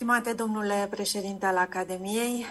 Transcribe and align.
Stimate 0.00 0.32
domnule 0.32 0.86
președinte 0.90 1.46
al 1.46 1.56
Academiei, 1.56 2.46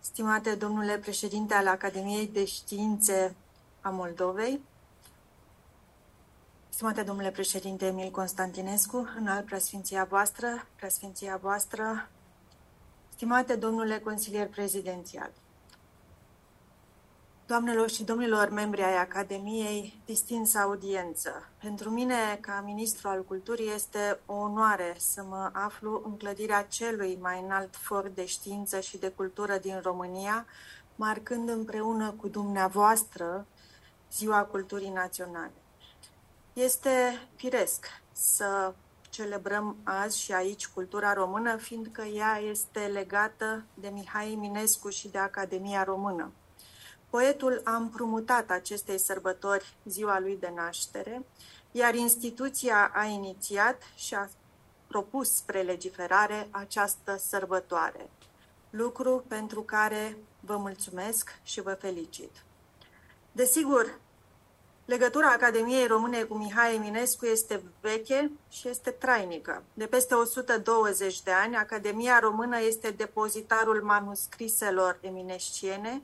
stimate 0.00 0.54
domnule 0.54 0.98
președinte 0.98 1.54
al 1.54 1.66
Academiei 1.66 2.26
de 2.26 2.44
Științe 2.44 3.34
a 3.80 3.88
Moldovei, 3.88 4.60
stimate 6.68 7.02
domnule 7.02 7.30
președinte 7.30 7.86
Emil 7.86 8.10
Constantinescu, 8.10 9.08
în 9.18 9.26
al 9.26 9.42
preasfinția 9.42 10.04
voastră, 10.04 10.66
preasfinția 10.76 11.38
voastră, 11.42 12.08
stimate 13.14 13.54
domnule 13.54 13.98
consilier 13.98 14.48
prezidențial, 14.48 15.30
Doamnelor 17.48 17.90
și 17.90 18.04
domnilor 18.04 18.48
membri 18.48 18.82
ai 18.82 18.96
Academiei, 18.96 20.00
distinsă 20.04 20.58
audiență, 20.58 21.48
pentru 21.60 21.90
mine, 21.90 22.38
ca 22.40 22.62
ministru 22.64 23.08
al 23.08 23.24
culturii, 23.24 23.72
este 23.74 24.20
o 24.26 24.34
onoare 24.34 24.94
să 24.98 25.24
mă 25.28 25.50
aflu 25.52 26.02
în 26.04 26.16
clădirea 26.16 26.62
celui 26.62 27.18
mai 27.20 27.42
înalt 27.42 27.76
for 27.76 28.08
de 28.08 28.26
știință 28.26 28.80
și 28.80 28.98
de 28.98 29.08
cultură 29.08 29.58
din 29.58 29.80
România, 29.82 30.46
marcând 30.96 31.48
împreună 31.48 32.10
cu 32.10 32.28
dumneavoastră 32.28 33.46
Ziua 34.12 34.42
Culturii 34.42 34.90
Naționale. 34.90 35.52
Este 36.52 37.28
firesc 37.36 37.86
să 38.12 38.74
celebrăm 39.10 39.76
azi 39.82 40.20
și 40.20 40.32
aici 40.32 40.66
cultura 40.66 41.12
română, 41.12 41.56
fiindcă 41.56 42.02
ea 42.02 42.38
este 42.38 42.80
legată 42.80 43.64
de 43.74 43.88
Mihai 43.88 44.32
Eminescu 44.32 44.88
și 44.88 45.08
de 45.08 45.18
Academia 45.18 45.84
Română. 45.84 46.32
Poetul 47.10 47.60
a 47.64 47.74
împrumutat 47.74 48.50
acestei 48.50 48.98
sărbători 48.98 49.74
ziua 49.84 50.20
lui 50.20 50.36
de 50.40 50.52
naștere, 50.54 51.26
iar 51.70 51.94
instituția 51.94 52.90
a 52.94 53.04
inițiat 53.04 53.82
și 53.94 54.14
a 54.14 54.28
propus 54.86 55.34
spre 55.34 55.62
legiferare 55.62 56.48
această 56.50 57.16
sărbătoare, 57.16 58.10
lucru 58.70 59.24
pentru 59.28 59.62
care 59.62 60.16
vă 60.40 60.56
mulțumesc 60.56 61.38
și 61.42 61.60
vă 61.60 61.74
felicit. 61.74 62.30
Desigur, 63.32 63.98
legătura 64.84 65.30
Academiei 65.30 65.86
Române 65.86 66.22
cu 66.22 66.34
Mihai 66.34 66.74
Eminescu 66.74 67.26
este 67.26 67.62
veche 67.80 68.30
și 68.48 68.68
este 68.68 68.90
trainică. 68.90 69.62
De 69.74 69.86
peste 69.86 70.14
120 70.14 71.22
de 71.22 71.30
ani, 71.30 71.56
Academia 71.56 72.18
Română 72.18 72.60
este 72.60 72.90
depozitarul 72.90 73.82
manuscriselor 73.82 74.98
eminesciene 75.00 76.02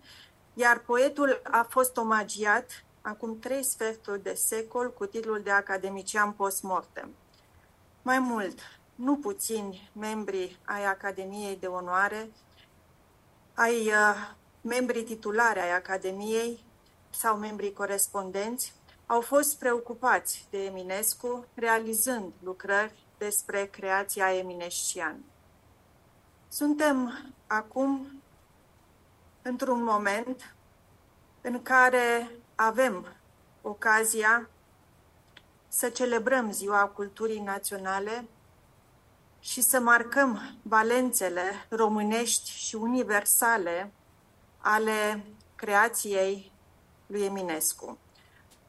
iar 0.54 0.78
poetul 0.78 1.40
a 1.42 1.66
fost 1.68 1.96
omagiat 1.96 2.84
acum 3.00 3.38
trei 3.38 3.64
sferturi 3.64 4.22
de 4.22 4.34
secol 4.34 4.92
cu 4.92 5.06
titlul 5.06 5.40
de 5.42 5.50
academician 5.50 6.32
post-mortem. 6.32 7.10
Mai 8.02 8.18
mult, 8.18 8.58
nu 8.94 9.16
puțini 9.16 9.90
membri 9.92 10.58
ai 10.64 10.84
Academiei 10.84 11.56
de 11.56 11.66
Onoare, 11.66 12.30
ai 13.54 13.86
uh, 13.86 14.34
membrii 14.60 15.04
titulare 15.04 15.60
ai 15.60 15.74
Academiei 15.74 16.64
sau 17.10 17.36
membrii 17.36 17.72
corespondenți 17.72 18.72
au 19.06 19.20
fost 19.20 19.58
preocupați 19.58 20.46
de 20.50 20.64
Eminescu, 20.64 21.46
realizând 21.54 22.32
lucrări 22.42 22.92
despre 23.18 23.66
creația 23.66 24.36
eminesciană. 24.36 25.18
Suntem 26.48 27.24
acum 27.46 28.22
într-un 29.46 29.82
moment 29.82 30.54
în 31.40 31.62
care 31.62 32.30
avem 32.54 33.06
ocazia 33.62 34.48
să 35.68 35.88
celebrăm 35.88 36.52
Ziua 36.52 36.84
Culturii 36.84 37.40
Naționale 37.40 38.24
și 39.40 39.60
să 39.60 39.80
marcăm 39.80 40.58
valențele 40.62 41.66
românești 41.68 42.50
și 42.50 42.74
universale 42.74 43.92
ale 44.58 45.24
creației 45.54 46.52
lui 47.06 47.24
Eminescu. 47.24 47.98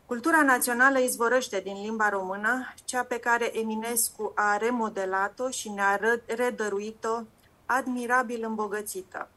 Cultura 0.05 0.41
națională 0.41 0.99
izvorăște 0.99 1.59
din 1.59 1.81
limba 1.81 2.09
română, 2.09 2.73
cea 2.85 3.03
pe 3.03 3.19
care 3.19 3.59
Eminescu 3.59 4.31
a 4.35 4.57
remodelat-o 4.57 5.49
și 5.49 5.69
ne-a 5.69 5.99
redăruit-o 6.25 7.21
admirabil 7.65 8.43
îmbogățită. 8.43 9.29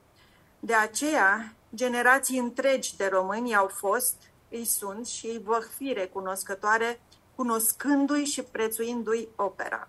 De 0.60 0.74
aceea, 0.74 1.54
generații 1.74 2.38
întregi 2.38 2.96
de 2.96 3.06
români 3.06 3.56
au 3.56 3.66
fost, 3.66 4.14
îi 4.50 4.64
sunt 4.64 5.06
și 5.06 5.26
îi 5.26 5.40
vor 5.44 5.68
fi 5.76 5.92
recunoscătoare, 5.92 7.00
cunoscându-i 7.34 8.24
și 8.24 8.42
prețuindu-i 8.42 9.28
opera. 9.36 9.88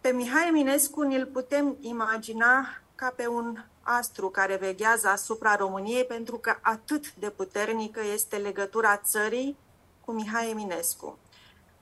Pe 0.00 0.08
Mihai 0.08 0.48
Eminescu 0.48 1.02
ne-l 1.02 1.26
putem 1.26 1.76
imagina 1.80 2.66
ca 2.94 3.12
pe 3.16 3.26
un 3.26 3.64
astru 3.82 4.28
care 4.28 4.56
veghează 4.56 5.08
asupra 5.08 5.56
României 5.56 6.04
pentru 6.04 6.36
că 6.36 6.56
atât 6.60 7.14
de 7.14 7.30
puternică 7.30 8.00
este 8.12 8.36
legătura 8.36 8.96
țării 8.96 9.56
cu 10.04 10.12
Mihai 10.12 10.50
Eminescu. 10.50 11.18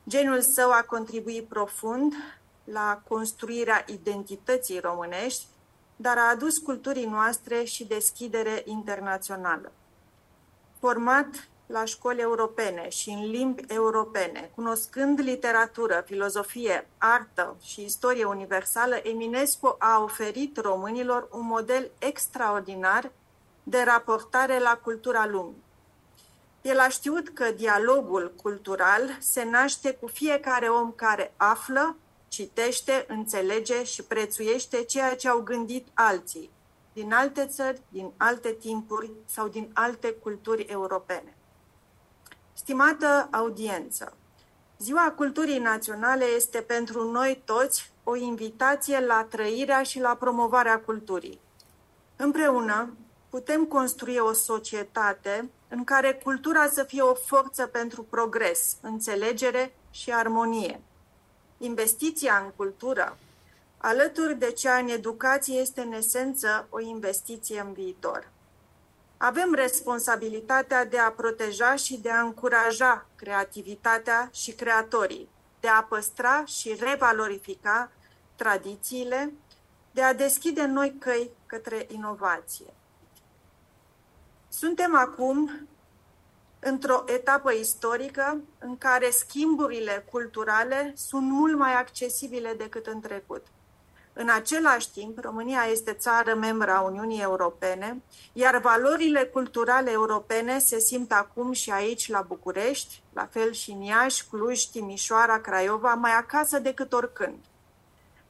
Genul 0.08 0.40
său 0.40 0.70
a 0.70 0.84
contribuit 0.86 1.48
profund 1.48 2.12
la 2.64 3.02
construirea 3.08 3.84
identității 3.86 4.78
românești 4.78 5.44
dar 5.96 6.18
a 6.18 6.30
adus 6.30 6.58
culturii 6.58 7.06
noastre 7.06 7.64
și 7.64 7.84
deschidere 7.84 8.62
internațională. 8.64 9.72
Format 10.78 11.48
la 11.66 11.84
școli 11.84 12.20
europene 12.20 12.88
și 12.88 13.10
în 13.10 13.30
limbi 13.30 13.64
europene, 13.68 14.50
cunoscând 14.54 15.20
literatură, 15.20 16.02
filozofie, 16.06 16.88
artă 16.98 17.56
și 17.62 17.84
istorie 17.84 18.24
universală, 18.24 18.94
Eminescu 19.02 19.76
a 19.78 20.02
oferit 20.02 20.56
românilor 20.56 21.28
un 21.32 21.46
model 21.46 21.90
extraordinar 21.98 23.10
de 23.62 23.82
raportare 23.84 24.58
la 24.58 24.80
cultura 24.82 25.26
lumii. 25.26 25.64
El 26.62 26.78
a 26.78 26.88
știut 26.88 27.28
că 27.28 27.50
dialogul 27.50 28.32
cultural 28.42 29.16
se 29.18 29.44
naște 29.44 29.92
cu 29.94 30.06
fiecare 30.06 30.68
om 30.68 30.92
care 30.92 31.32
află, 31.36 31.96
citește, 32.36 33.04
înțelege 33.08 33.84
și 33.84 34.02
prețuiește 34.02 34.84
ceea 34.84 35.16
ce 35.16 35.28
au 35.28 35.40
gândit 35.40 35.86
alții, 35.94 36.50
din 36.92 37.12
alte 37.12 37.46
țări, 37.46 37.80
din 37.88 38.12
alte 38.16 38.52
timpuri 38.52 39.10
sau 39.24 39.48
din 39.48 39.70
alte 39.72 40.12
culturi 40.12 40.62
europene. 40.62 41.36
Stimată 42.52 43.28
audiență, 43.30 44.16
Ziua 44.78 45.12
Culturii 45.16 45.58
Naționale 45.58 46.24
este 46.24 46.60
pentru 46.60 47.10
noi 47.10 47.42
toți 47.44 47.92
o 48.04 48.16
invitație 48.16 49.00
la 49.00 49.26
trăirea 49.30 49.82
și 49.82 50.00
la 50.00 50.16
promovarea 50.16 50.80
culturii. 50.80 51.40
Împreună 52.16 52.96
putem 53.30 53.64
construi 53.64 54.16
o 54.16 54.32
societate 54.32 55.50
în 55.68 55.84
care 55.84 56.20
cultura 56.24 56.68
să 56.68 56.82
fie 56.82 57.02
o 57.02 57.14
forță 57.14 57.66
pentru 57.66 58.02
progres, 58.02 58.76
înțelegere 58.80 59.74
și 59.90 60.12
armonie, 60.12 60.80
Investiția 61.58 62.42
în 62.44 62.50
cultură, 62.56 63.18
alături 63.78 64.34
de 64.34 64.52
cea 64.52 64.76
în 64.76 64.88
educație, 64.88 65.54
este 65.54 65.80
în 65.80 65.92
esență 65.92 66.66
o 66.70 66.80
investiție 66.80 67.60
în 67.60 67.72
viitor. 67.72 68.28
Avem 69.16 69.54
responsabilitatea 69.54 70.84
de 70.84 70.98
a 70.98 71.10
proteja 71.10 71.74
și 71.74 71.96
de 71.96 72.10
a 72.10 72.20
încuraja 72.20 73.06
creativitatea 73.16 74.28
și 74.32 74.52
creatorii, 74.52 75.28
de 75.60 75.68
a 75.68 75.82
păstra 75.82 76.44
și 76.44 76.76
revalorifica 76.80 77.90
tradițiile, 78.36 79.32
de 79.90 80.02
a 80.02 80.14
deschide 80.14 80.64
noi 80.64 80.96
căi 80.98 81.30
către 81.46 81.86
inovație. 81.90 82.74
Suntem 84.48 84.96
acum 84.96 85.68
într-o 86.68 87.04
etapă 87.06 87.52
istorică 87.52 88.40
în 88.58 88.78
care 88.78 89.10
schimburile 89.10 90.06
culturale 90.10 90.92
sunt 90.96 91.30
mult 91.30 91.56
mai 91.56 91.72
accesibile 91.72 92.54
decât 92.56 92.86
în 92.86 93.00
trecut. 93.00 93.46
În 94.12 94.28
același 94.28 94.90
timp, 94.92 95.18
România 95.18 95.62
este 95.70 95.92
țară 95.92 96.34
membră 96.34 96.70
a 96.70 96.80
Uniunii 96.80 97.22
Europene, 97.22 98.02
iar 98.32 98.58
valorile 98.58 99.24
culturale 99.24 99.90
europene 99.90 100.58
se 100.58 100.78
simt 100.78 101.12
acum 101.12 101.52
și 101.52 101.70
aici 101.70 102.08
la 102.08 102.20
București, 102.20 103.02
la 103.12 103.28
fel 103.30 103.52
și 103.52 103.70
în 103.70 103.80
Iași, 103.80 104.26
Cluj, 104.30 104.62
Timișoara, 104.64 105.40
Craiova, 105.40 105.94
mai 105.94 106.12
acasă 106.12 106.58
decât 106.58 106.92
oricând. 106.92 107.38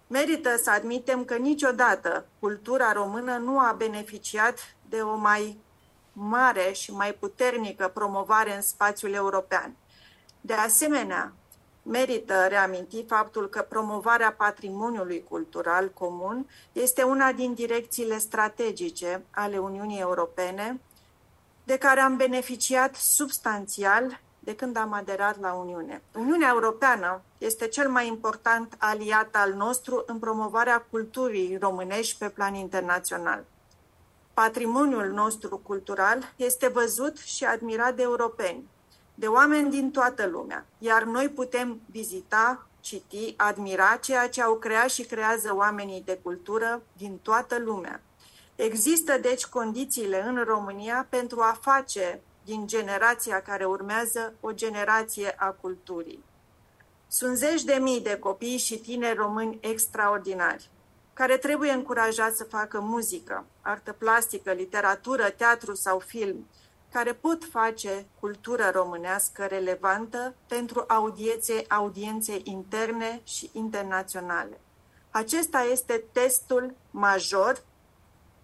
Merită 0.07 0.57
să 0.63 0.71
admitem 0.71 1.25
că 1.25 1.35
niciodată 1.35 2.27
cultura 2.39 2.93
română 2.93 3.37
nu 3.37 3.59
a 3.59 3.75
beneficiat 3.79 4.59
de 4.89 5.01
o 5.01 5.15
mai 5.15 5.59
mare 6.19 6.73
și 6.73 6.93
mai 6.93 7.13
puternică 7.13 7.91
promovare 7.95 8.55
în 8.55 8.63
spațiul 8.63 9.13
european. 9.13 9.77
De 10.41 10.53
asemenea, 10.53 11.33
merită 11.83 12.47
reaminti 12.49 13.05
faptul 13.05 13.49
că 13.49 13.67
promovarea 13.69 14.33
patrimoniului 14.33 15.25
cultural 15.29 15.91
comun 15.91 16.47
este 16.73 17.03
una 17.03 17.33
din 17.33 17.55
direcțiile 17.55 18.19
strategice 18.19 19.25
ale 19.31 19.59
Uniunii 19.59 20.01
Europene, 20.01 20.81
de 21.65 21.77
care 21.77 22.01
am 22.01 22.17
beneficiat 22.17 22.95
substanțial 22.95 24.21
de 24.39 24.55
când 24.55 24.77
am 24.77 24.93
aderat 24.93 25.41
la 25.41 25.53
Uniune. 25.53 26.03
Uniunea 26.15 26.49
Europeană 26.49 27.21
este 27.39 27.69
cel 27.69 27.89
mai 27.89 28.07
important 28.07 28.75
aliat 28.79 29.35
al 29.37 29.53
nostru 29.53 30.03
în 30.07 30.19
promovarea 30.19 30.87
culturii 30.91 31.57
românești 31.61 32.19
pe 32.19 32.29
plan 32.29 32.55
internațional. 32.55 33.45
Patrimoniul 34.43 35.11
nostru 35.13 35.59
cultural 35.59 36.33
este 36.37 36.69
văzut 36.69 37.19
și 37.19 37.45
admirat 37.45 37.95
de 37.97 38.03
europeni, 38.03 38.69
de 39.15 39.27
oameni 39.27 39.71
din 39.71 39.91
toată 39.91 40.27
lumea, 40.27 40.67
iar 40.79 41.03
noi 41.03 41.29
putem 41.29 41.81
vizita, 41.91 42.67
citi, 42.81 43.35
admira 43.37 43.97
ceea 43.97 44.29
ce 44.29 44.43
au 44.43 44.55
creat 44.55 44.91
și 44.91 45.03
creează 45.03 45.55
oamenii 45.55 46.03
de 46.05 46.19
cultură 46.23 46.83
din 46.97 47.19
toată 47.23 47.59
lumea. 47.59 48.01
Există 48.57 49.19
deci 49.19 49.47
condițiile 49.47 50.23
în 50.23 50.45
România 50.45 51.07
pentru 51.09 51.41
a 51.41 51.59
face 51.61 52.21
din 52.45 52.67
generația 52.67 53.43
care 53.43 53.65
urmează 53.65 54.35
o 54.41 54.53
generație 54.53 55.35
a 55.39 55.47
culturii. 55.51 56.25
Sunt 57.09 57.37
zeci 57.37 57.63
de 57.63 57.79
mii 57.81 58.01
de 58.01 58.19
copii 58.19 58.59
și 58.59 58.79
tineri 58.79 59.17
români 59.17 59.59
extraordinari, 59.61 60.71
care 61.17 61.37
trebuie 61.37 61.71
încurajați 61.71 62.37
să 62.37 62.45
facă 62.45 62.81
muzică, 62.81 63.45
artă 63.61 63.93
plastică, 63.93 64.53
literatură, 64.53 65.31
teatru 65.31 65.75
sau 65.75 65.99
film, 65.99 66.47
care 66.93 67.13
pot 67.13 67.45
face 67.45 68.07
cultură 68.21 68.71
românească 68.75 69.45
relevantă 69.45 70.35
pentru 70.47 70.85
audiențe, 70.89 71.65
audiențe 71.69 72.41
interne 72.43 73.21
și 73.25 73.51
internaționale. 73.53 74.61
Acesta 75.11 75.67
este 75.73 76.05
testul 76.13 76.75
major. 76.91 77.63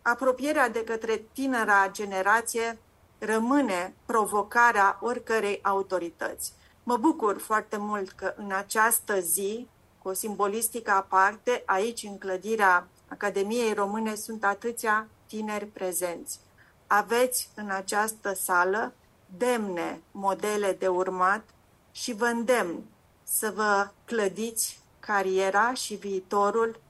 Apropierea 0.02 0.68
de 0.68 0.84
către 0.84 1.24
tinera 1.32 1.88
generație 1.90 2.78
rămâne 3.18 3.94
provocarea 4.06 4.98
oricărei 5.00 5.58
autorități. 5.62 6.52
Mă 6.82 6.96
bucur 6.96 7.38
foarte 7.38 7.76
mult 7.76 8.10
că 8.10 8.34
în 8.36 8.52
această 8.52 9.20
zi, 9.20 9.68
cu 10.02 10.08
o 10.08 10.12
simbolistică 10.12 10.90
aparte, 10.90 11.62
aici 11.66 12.02
în 12.02 12.18
clădirea 12.18 12.88
Academiei 13.08 13.72
Române 13.72 14.14
sunt 14.14 14.44
atâția 14.44 15.08
tineri 15.26 15.66
prezenți. 15.66 16.40
Aveți 16.86 17.50
în 17.54 17.70
această 17.70 18.34
sală 18.34 18.92
demne 19.36 20.00
modele 20.10 20.72
de 20.72 20.88
urmat 20.88 21.44
și 21.92 22.12
vă 22.12 22.24
îndemn 22.24 22.84
să 23.22 23.52
vă 23.54 23.90
clădiți 24.04 24.80
cariera 25.00 25.74
și 25.74 25.94
viitorul 25.94 26.80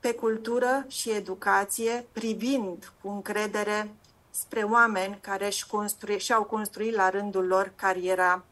pe 0.00 0.14
cultură 0.14 0.84
și 0.88 1.10
educație, 1.10 2.06
privind 2.12 2.92
cu 3.02 3.08
încredere 3.08 3.94
spre 4.30 4.62
oameni 4.62 5.18
care 5.20 5.46
își 5.46 5.66
construi, 5.66 6.18
și-au 6.18 6.44
construit 6.44 6.94
la 6.94 7.10
rândul 7.10 7.46
lor 7.46 7.72
cariera 7.76 8.44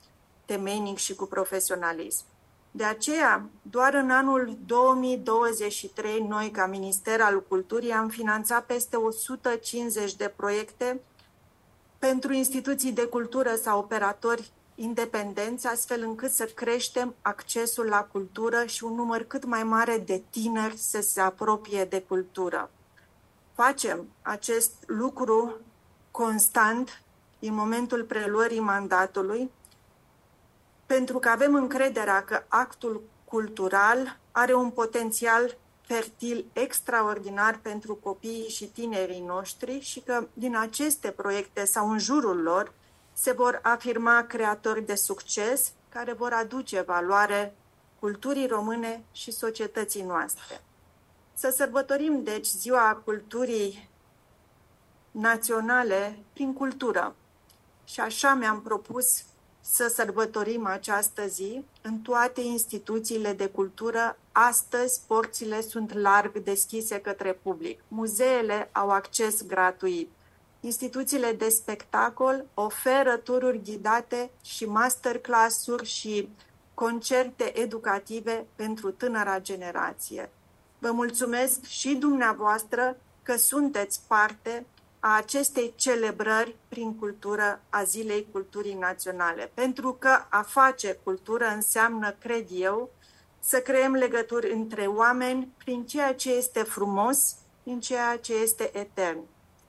temeinic 0.44 0.96
și 0.96 1.14
cu 1.14 1.24
profesionalism. 1.24 2.24
De 2.78 2.84
aceea, 2.84 3.48
doar 3.62 3.94
în 3.94 4.10
anul 4.10 4.56
2023, 4.66 6.20
noi, 6.28 6.50
ca 6.50 6.66
Minister 6.66 7.20
al 7.20 7.42
Culturii, 7.42 7.92
am 7.92 8.08
finanțat 8.08 8.64
peste 8.64 8.96
150 8.96 10.14
de 10.14 10.32
proiecte 10.36 11.00
pentru 11.98 12.32
instituții 12.32 12.92
de 12.92 13.04
cultură 13.04 13.54
sau 13.62 13.78
operatori 13.78 14.50
independenți, 14.74 15.66
astfel 15.66 16.02
încât 16.02 16.30
să 16.30 16.44
creștem 16.44 17.14
accesul 17.22 17.86
la 17.86 18.08
cultură 18.12 18.64
și 18.64 18.84
un 18.84 18.94
număr 18.94 19.22
cât 19.22 19.44
mai 19.44 19.62
mare 19.62 19.98
de 20.06 20.22
tineri 20.30 20.76
să 20.76 21.00
se 21.00 21.20
apropie 21.20 21.84
de 21.84 22.00
cultură. 22.00 22.70
Facem 23.54 24.06
acest 24.22 24.72
lucru 24.86 25.56
constant 26.10 27.02
în 27.38 27.54
momentul 27.54 28.04
preluării 28.04 28.60
mandatului, 28.60 29.50
pentru 30.88 31.18
că 31.18 31.28
avem 31.28 31.54
încrederea 31.54 32.24
că 32.24 32.42
actul 32.48 33.02
cultural 33.24 34.18
are 34.32 34.54
un 34.54 34.70
potențial 34.70 35.56
fertil 35.80 36.44
extraordinar 36.52 37.58
pentru 37.62 37.94
copiii 37.94 38.48
și 38.48 38.66
tinerii 38.66 39.20
noștri 39.20 39.80
și 39.80 40.00
că 40.00 40.26
din 40.32 40.56
aceste 40.56 41.10
proiecte 41.10 41.64
sau 41.64 41.90
în 41.90 41.98
jurul 41.98 42.42
lor 42.42 42.72
se 43.12 43.32
vor 43.32 43.60
afirma 43.62 44.24
creatori 44.28 44.86
de 44.86 44.94
succes 44.94 45.72
care 45.88 46.12
vor 46.12 46.32
aduce 46.32 46.80
valoare 46.80 47.54
culturii 47.98 48.46
române 48.46 49.04
și 49.12 49.30
societății 49.30 50.02
noastre. 50.02 50.62
Să 51.34 51.50
sărbătorim, 51.56 52.22
deci, 52.22 52.46
Ziua 52.46 53.02
Culturii 53.04 53.90
naționale 55.10 56.18
prin 56.32 56.52
cultură. 56.52 57.14
Și 57.84 58.00
așa 58.00 58.34
mi-am 58.34 58.62
propus 58.62 59.22
să 59.60 59.92
sărbătorim 59.94 60.66
această 60.66 61.26
zi 61.26 61.64
în 61.82 61.98
toate 61.98 62.40
instituțiile 62.40 63.32
de 63.32 63.46
cultură. 63.46 64.18
Astăzi 64.32 65.00
porțile 65.06 65.60
sunt 65.60 65.92
larg 65.92 66.38
deschise 66.38 67.00
către 67.00 67.32
public. 67.32 67.80
Muzeele 67.88 68.68
au 68.72 68.90
acces 68.90 69.46
gratuit. 69.46 70.10
Instituțiile 70.60 71.32
de 71.32 71.48
spectacol 71.48 72.44
oferă 72.54 73.16
tururi 73.16 73.62
ghidate 73.62 74.30
și 74.42 74.64
masterclass-uri 74.64 75.86
și 75.86 76.28
concerte 76.74 77.58
educative 77.58 78.46
pentru 78.54 78.90
tânăra 78.90 79.40
generație. 79.40 80.30
Vă 80.78 80.90
mulțumesc 80.90 81.64
și 81.64 81.94
dumneavoastră 81.94 82.96
că 83.22 83.36
sunteți 83.36 84.00
parte 84.06 84.66
a 85.08 85.16
acestei 85.16 85.72
celebrări 85.76 86.56
prin 86.68 86.94
cultură 86.94 87.60
a 87.68 87.82
Zilei 87.82 88.26
Culturii 88.32 88.74
Naționale. 88.74 89.50
Pentru 89.54 89.92
că 89.92 90.18
a 90.28 90.42
face 90.42 90.98
cultură 91.02 91.44
înseamnă, 91.54 92.10
cred 92.10 92.46
eu, 92.50 92.90
să 93.40 93.58
creăm 93.60 93.92
legături 93.92 94.52
între 94.52 94.86
oameni 94.86 95.52
prin 95.58 95.86
ceea 95.86 96.14
ce 96.14 96.32
este 96.32 96.62
frumos, 96.62 97.36
prin 97.62 97.80
ceea 97.80 98.18
ce 98.18 98.34
este 98.34 98.78
etern. 98.78 99.20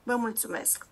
Vă 0.02 0.16
mulțumesc! 0.16 0.89